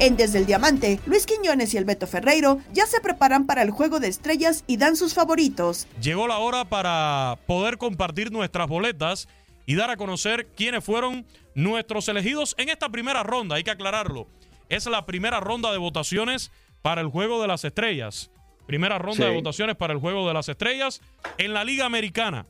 [0.00, 3.70] En Desde el Diamante, Luis Quiñones y el Beto Ferreiro ya se preparan para el
[3.70, 5.86] juego de estrellas y dan sus favoritos.
[6.00, 9.28] Llegó la hora para poder compartir nuestras boletas
[9.66, 13.56] y dar a conocer quiénes fueron nuestros elegidos en esta primera ronda.
[13.56, 14.26] Hay que aclararlo.
[14.70, 18.30] Es la primera ronda de votaciones para el Juego de las Estrellas.
[18.66, 19.30] Primera ronda Sí.
[19.30, 21.02] de votaciones para el Juego de las Estrellas
[21.36, 22.46] en la Liga Americana.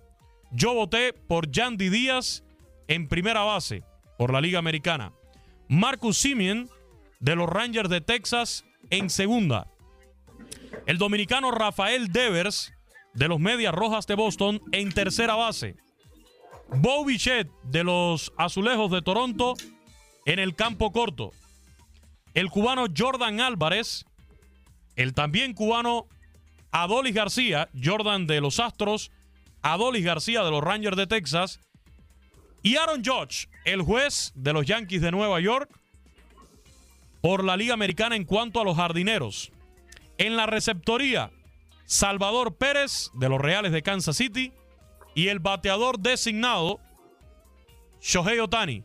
[0.52, 2.44] Yo voté por Yandy Díaz
[2.86, 3.82] en primera base
[4.18, 5.12] por la Liga Americana.
[5.68, 6.68] Marcus Simeon
[7.20, 9.68] de los Rangers de Texas en segunda.
[10.86, 12.72] El dominicano Rafael Devers
[13.14, 15.76] de los Medias Rojas de Boston en tercera base.
[16.68, 19.54] Bo Bichette de los Azulejos de Toronto
[20.24, 21.32] en el campo corto.
[22.34, 24.04] El cubano Jordan Álvarez.
[24.96, 26.06] El también cubano
[26.72, 29.10] Adolis García, Jordan de los Astros.
[29.62, 31.60] Adolis García de los Rangers de Texas.
[32.62, 35.79] Y Aaron Judge, el juez de los Yankees de Nueva York
[37.20, 39.52] por la Liga Americana en cuanto a los jardineros.
[40.18, 41.30] En la receptoría,
[41.84, 44.52] Salvador Pérez de los Reales de Kansas City
[45.14, 46.80] y el bateador designado,
[48.00, 48.84] Shohei Otani.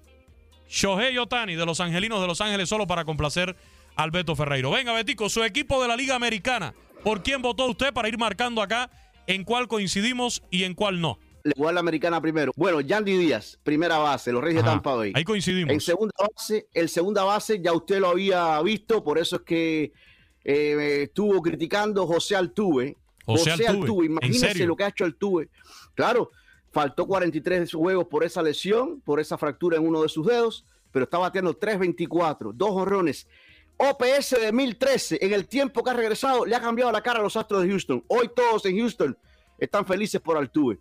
[0.67, 3.55] Shohei Otani de los Angelinos de Los Ángeles solo para complacer
[3.95, 4.71] al Beto Ferreiro.
[4.71, 6.73] Venga, Betico, su equipo de la Liga Americana.
[7.03, 8.89] ¿Por quién votó usted para ir marcando acá
[9.27, 11.19] en cuál coincidimos y en cuál no?
[11.45, 12.51] Igual la americana primero.
[12.55, 15.13] Bueno, Yandy Díaz, primera base, los Reyes Ajá, de Tampa Bay.
[15.15, 15.71] ahí coincidimos.
[15.71, 19.93] En segunda base, el segunda base ya usted lo había visto, por eso es que
[20.43, 22.97] eh, estuvo criticando José Altuve.
[23.25, 25.49] José Altuve, ¿en imagínese lo que ha hecho Altuve.
[25.93, 26.31] Claro,
[26.71, 31.03] faltó 43 juegos por esa lesión, por esa fractura en uno de sus dedos, pero
[31.03, 33.27] está bateando 3.24, dos honrones.
[33.77, 37.21] OPS de 1013, en el tiempo que ha regresado, le ha cambiado la cara a
[37.21, 38.03] los Astros de Houston.
[38.07, 39.15] Hoy todos en Houston
[39.59, 40.79] están felices por Altuve.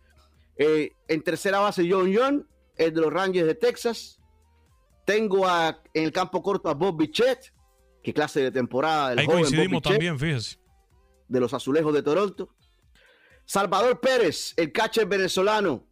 [0.57, 2.45] Eh, en tercera base, John Young,
[2.77, 4.21] el de los Rangers de Texas.
[5.05, 7.53] Tengo a, en el campo corto a Bob Bichette,
[8.03, 9.13] qué clase de temporada.
[9.13, 10.59] El Ahí joven Bob coincidimos Bichette, también, fíjese.
[11.29, 12.55] De los Azulejos de Toronto.
[13.45, 15.87] Salvador Pérez, el catcher venezolano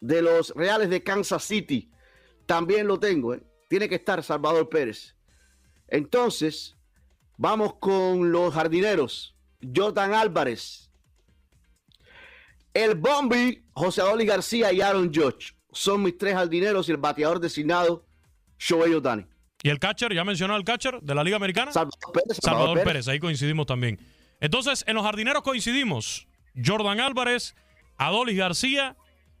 [0.00, 1.90] de los Reales de Kansas City.
[2.46, 3.34] También lo tengo.
[3.34, 3.42] ¿eh?
[3.68, 5.16] Tiene que estar Salvador Pérez.
[5.88, 6.76] Entonces,
[7.36, 9.36] vamos con los jardineros.
[9.74, 10.89] Jordan Álvarez.
[12.72, 15.54] El Bombi, José Adoli García y Aaron Judge.
[15.72, 18.04] Son mis tres jardineros y el bateador designado,
[18.58, 19.26] Shohei Otani.
[19.62, 20.14] ¿Y el catcher?
[20.14, 21.72] ¿Ya mencionó al catcher de la Liga Americana?
[21.72, 22.38] Salvador Pérez.
[22.40, 22.84] Salvador Pérez.
[22.84, 23.98] Pérez, ahí coincidimos también.
[24.40, 26.26] Entonces, en los jardineros coincidimos.
[26.64, 27.54] Jordan Álvarez,
[27.98, 28.96] Adolis García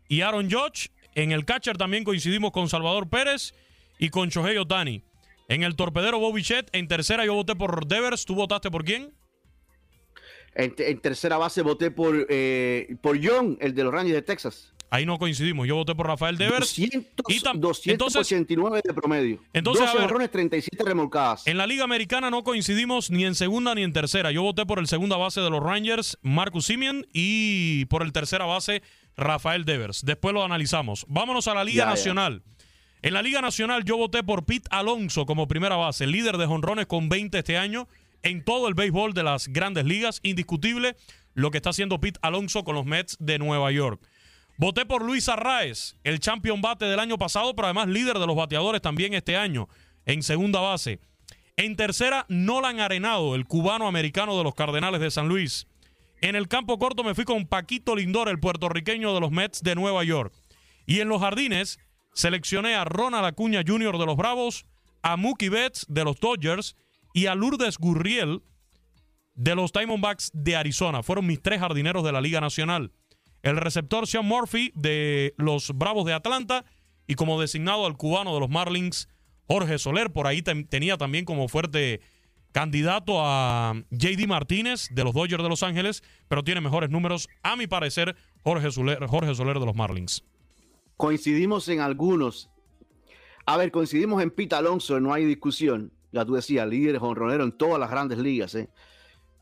[0.08, 0.90] y Aaron Judge.
[1.14, 3.54] En el catcher también coincidimos con Salvador Pérez
[3.98, 5.02] y con Shohei Otani.
[5.48, 8.24] En el torpedero Bobby Chet, en tercera yo voté por Devers.
[8.24, 9.12] ¿Tú votaste por quién?
[10.54, 14.72] En, en tercera base voté por, eh, por John, el de los Rangers de Texas.
[14.92, 15.68] Ahí no coincidimos.
[15.68, 16.74] Yo voté por Rafael Devers.
[16.76, 19.38] 200, Y tam- 289 de promedio.
[19.52, 20.04] Entonces, 12 a ver.
[20.06, 21.46] honrones, 37 remolcadas.
[21.46, 24.32] En la Liga Americana no coincidimos ni en segunda ni en tercera.
[24.32, 28.46] Yo voté por el segunda base de los Rangers, Marcus Simeon, y por el tercera
[28.46, 28.82] base,
[29.16, 30.04] Rafael Devers.
[30.04, 31.06] Después lo analizamos.
[31.08, 31.90] Vámonos a la Liga Ya, ya.
[31.90, 32.42] Nacional.
[33.02, 36.86] En la Liga Nacional yo voté por Pete Alonso como primera base, líder de jonrones
[36.86, 37.88] con 20 este año
[38.22, 40.20] en todo el béisbol de las grandes ligas.
[40.22, 40.96] Indiscutible
[41.34, 44.00] lo que está haciendo Pete Alonso con los Mets de Nueva York.
[44.56, 48.36] Voté por Luis Arraez, el champion bate del año pasado, pero además líder de los
[48.36, 49.68] bateadores también este año
[50.04, 51.00] en segunda base.
[51.56, 55.66] En tercera, Nolan Arenado, el cubano americano de los Cardenales de San Luis.
[56.20, 59.74] En el campo corto me fui con Paquito Lindor, el puertorriqueño de los Mets de
[59.74, 60.34] Nueva York.
[60.86, 61.78] Y en los jardines
[62.12, 63.96] seleccioné a Ronald Acuña Jr.
[63.96, 64.66] de los Bravos,
[65.02, 66.76] a Mookie Betts de los Dodgers
[67.12, 68.42] y a Lourdes Gurriel
[69.34, 71.02] de los Diamondbacks de Arizona.
[71.02, 72.92] Fueron mis tres jardineros de la Liga Nacional.
[73.42, 76.64] El receptor Sean Murphy de los Bravos de Atlanta
[77.06, 79.08] y como designado al cubano de los Marlins,
[79.46, 80.12] Jorge Soler.
[80.12, 82.00] Por ahí tenía también como fuerte
[82.52, 87.56] candidato a JD Martínez de los Dodgers de Los Ángeles, pero tiene mejores números, a
[87.56, 90.24] mi parecer, Jorge Soler, Jorge Soler de los Marlins.
[90.96, 92.50] Coincidimos en algunos.
[93.46, 95.92] A ver, coincidimos en Pete Alonso, no hay discusión.
[96.12, 98.68] Ya tú decías, líder jonronero en todas las grandes ligas, ¿eh?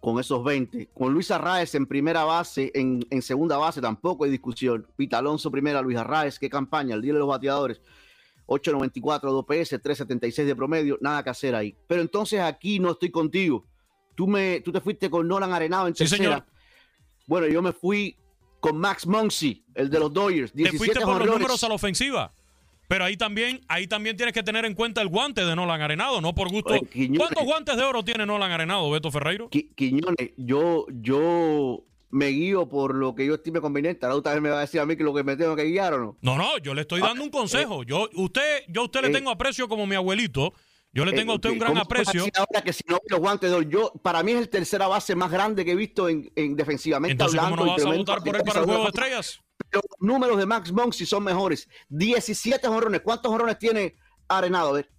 [0.00, 0.90] con esos 20.
[0.94, 4.86] Con Luis Arraez en primera base, en, en segunda base tampoco hay discusión.
[4.96, 7.80] Pete Alonso primera, Luis Arraez, qué campaña, el líder de los bateadores.
[8.46, 11.76] 8.94 de OPS, 3.76 de promedio, nada que hacer ahí.
[11.86, 13.66] Pero entonces aquí no estoy contigo.
[14.14, 16.22] Tú, me, tú te fuiste con Nolan Arenado en Sí, tercera.
[16.24, 16.44] señor.
[17.26, 18.16] Bueno, yo me fui
[18.60, 20.52] con Max Muncy, el de los Dodgers.
[20.52, 22.32] Te 17 fuiste por los números a la ofensiva.
[22.88, 26.20] Pero ahí también, ahí también tienes que tener en cuenta el guante de Nolan Arenado,
[26.22, 26.72] no por gusto.
[26.72, 27.18] Oye, Quiñones.
[27.18, 29.50] ¿Cuántos guantes de oro tiene Nolan Arenado, Beto Ferreiro?
[29.50, 34.06] Qui- Quiñones, yo, yo me guío por lo que yo estime conveniente.
[34.06, 35.92] Ahora usted me va a decir a mí que lo que me tengo que guiar
[35.94, 36.16] o no.
[36.22, 37.82] No, no, yo le estoy dando un consejo.
[37.82, 40.54] Yo, usted, yo a usted le eh, tengo aprecio como mi abuelito.
[40.90, 42.24] Yo le tengo a usted Eh, un gran ¿cómo aprecio.
[42.34, 45.14] Ahora que si no los guantes de oro, yo, para mí es el tercera base
[45.14, 47.66] más grande que he visto en, en defensivamente Entonces, ¿cómo hablando.
[47.66, 49.40] no y vas a votar por él para el juego de estrellas?
[49.72, 51.68] Los números de Max Muncy son mejores.
[51.88, 53.00] 17 jonrones.
[53.02, 53.96] ¿Cuántos jonrones tiene
[54.28, 54.70] Arenado?
[54.70, 54.90] A ver.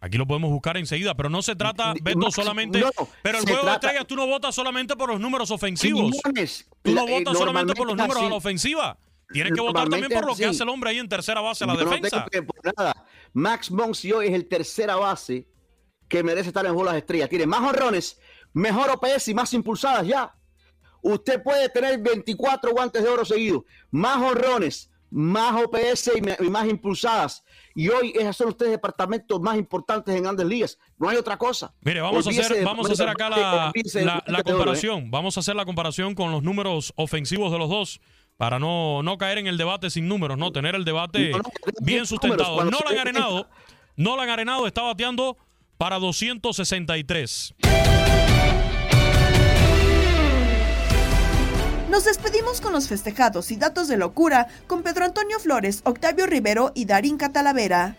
[0.00, 2.80] Aquí lo podemos buscar enseguida, pero no se trata, Beto, Max- solamente.
[2.80, 2.90] no,
[3.22, 6.10] pero el juego de estrellas tú no votas solamente por los números ofensivos.
[6.82, 8.34] Tú no eh, votas solamente por los números a la así.
[8.36, 8.98] ofensiva.
[9.32, 10.54] Tienes que votar también por lo que así.
[10.56, 12.26] hace el hombre ahí en tercera base, la Yo no defensa.
[12.30, 13.06] tengo que nada.
[13.32, 15.46] Max Muncy hoy es el tercera base
[16.08, 17.28] que merece estar en bolas estrellas.
[17.30, 18.20] Tiene más honrones,
[18.52, 20.34] mejor OPS y más impulsadas ya.
[21.02, 27.44] Usted puede tener 24 guantes de oro seguidos, más honrones, más OPS y, más impulsadas.
[27.74, 30.78] Y hoy esos son los tres departamentos más importantes en ligas.
[30.98, 31.74] No hay otra cosa.
[31.82, 34.42] Mire, vamos a hacer, de- vamos a hacer acá la, la- la oro, ¿eh?
[34.44, 35.10] comparación.
[35.10, 38.00] Vamos a hacer la comparación con los números ofensivos de los dos.
[38.38, 40.50] Para no, no caer en el debate sin números, ¿no?
[40.52, 41.44] Tener el debate No, no,
[41.82, 42.54] bien sustentado.
[42.54, 43.48] cuando Nolan se- Arenado,
[43.96, 45.36] Nolan Arenado está bateando
[45.76, 47.54] para 263.
[51.92, 56.72] Nos despedimos con los festejados y datos de locura con Pedro Antonio Flores, Octavio Rivero
[56.74, 57.98] y Darín Catalavera.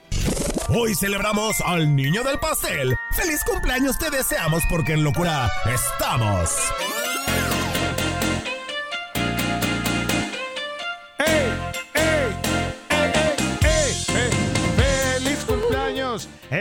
[0.70, 2.96] Hoy celebramos al niño del pastel.
[3.16, 6.50] ¡Feliz cumpleaños te deseamos porque en locura estamos!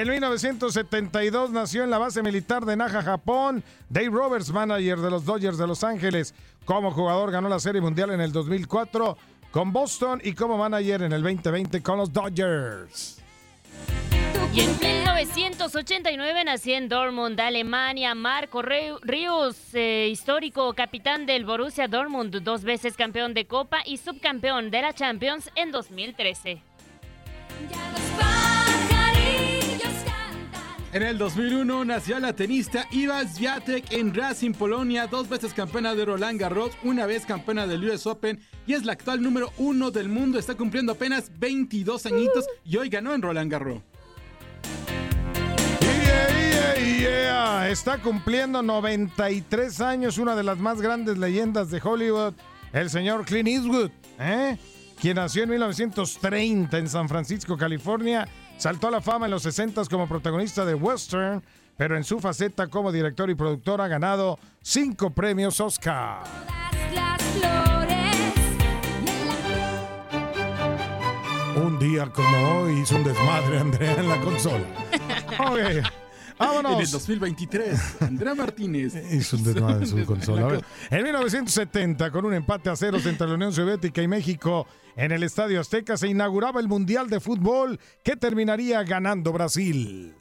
[0.02, 3.62] En 1972 nació en la base militar de Naha, Japón.
[3.88, 6.34] Dave Roberts, manager de los Dodgers de Los Ángeles.
[6.64, 9.16] Como jugador ganó la Serie Mundial en el 2004.
[9.52, 13.22] con Boston y como manager en el 2020 con los Dodgers.
[14.52, 22.42] Y en 1989 nació en Dortmund, Alemania, Marco Ríos, eh, histórico capitán del Borussia Dortmund,
[22.42, 26.60] dos veces campeón de Copa y subcampeón de la Champions en 2013.
[30.92, 36.04] En el 2001 nació la tenista Iva Swiatek en Racing, Polonia, dos veces campeona de
[36.04, 40.10] Roland Garros, una vez campeona del US Open y es la actual número uno del
[40.10, 40.38] mundo.
[40.38, 43.80] Está cumpliendo apenas 22 añitos y hoy ganó en Roland Garros.
[47.00, 52.34] Yeah, Está cumpliendo 93 años, una de las más grandes leyendas de Hollywood,
[52.74, 53.90] el señor Clint Eastwood,
[54.20, 54.58] ¿eh?
[55.02, 58.28] Quien nació en 1930 en San Francisco, California.
[58.56, 61.42] Saltó a la fama en los 60 como protagonista de western,
[61.76, 66.22] pero en su faceta como director y productor ha ganado cinco premios Oscar.
[71.56, 74.64] Un día como hoy hizo un desmadre Andrea en la consola.
[75.38, 75.82] Okay.
[76.46, 76.72] Vámonos.
[76.74, 80.42] En el 2023, Andrea Martínez hizo un desmadre en su consola.
[80.42, 84.66] A ver, En 1970, con un empate a ceros entre la Unión Soviética y México,
[84.96, 90.14] en el Estadio Azteca se inauguraba el Mundial de Fútbol que terminaría ganando Brasil.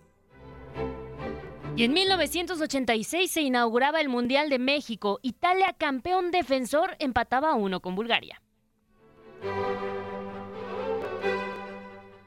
[1.75, 5.19] Y en 1986 se inauguraba el Mundial de México.
[5.21, 8.41] Italia, campeón defensor, empataba a uno con Bulgaria.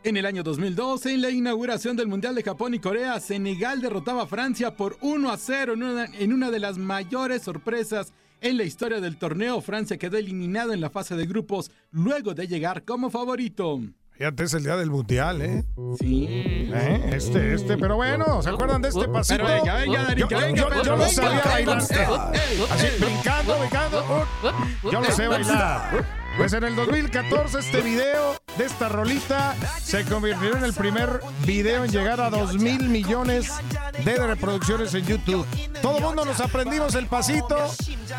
[0.04, 4.24] En el año 2012, en la inauguración del Mundial de Japón y Corea, Senegal derrotaba
[4.24, 8.58] a Francia por 1 a 0 en una, en una de las mayores sorpresas en
[8.58, 9.62] la historia del torneo.
[9.62, 13.80] Francia quedó eliminado en la fase de grupos luego de llegar como favorito.
[14.10, 15.64] Fíjate, es el día del mundial, ¿eh?
[15.98, 16.26] Sí.
[16.28, 17.10] ¿Eh?
[17.14, 19.42] Este, este, pero bueno, ¿se acuerdan de este pasito?
[19.42, 21.78] Pero venga, venga, yo, venga, yo, lo sabía bailar.
[21.78, 24.26] Así, brincando, brincando.
[24.82, 26.23] Yo lo sé bailar.
[26.36, 31.84] Pues en el 2014 este video de esta rolita se convirtió en el primer video
[31.84, 33.52] en llegar a 2 mil millones
[34.04, 35.46] de reproducciones en YouTube.
[35.80, 37.56] Todo el mundo nos aprendimos el pasito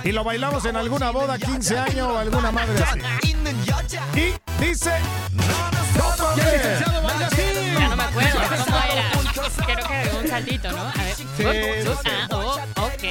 [0.04, 3.00] y lo bailamos en alguna boda, 15 años o alguna madre así.
[4.18, 4.92] Y dice...
[7.80, 9.12] Ya no me acuerdo cómo era.
[9.66, 10.82] Creo que un saltito, ¿no?
[10.82, 11.16] A ver.
[11.16, 12.10] Sí, sí.
[12.10, 13.04] Ah, oh, ok.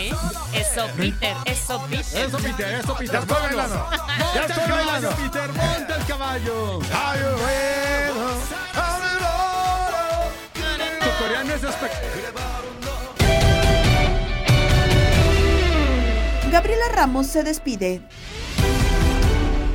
[0.54, 1.36] Eso, Peter.
[1.46, 2.26] Eso, Peter.
[2.26, 3.12] Eso, Peter, eso, Peter.
[3.12, 3.86] Ya estoy bailando.
[3.90, 5.10] Ya Monta el estoy caballo, bailando.
[5.10, 6.78] Peter, monta el caballo.
[6.92, 8.30] Ay, bueno,
[11.00, 12.34] Tu coreano es espectacular.
[16.50, 18.00] Gabriela Ramos se despide.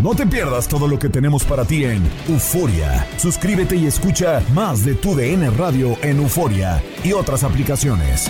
[0.02, 3.06] No te pierdas todo lo que tenemos para ti en Euforia.
[3.18, 8.30] Suscríbete y escucha más de tu DN Radio en Euforia y otras aplicaciones.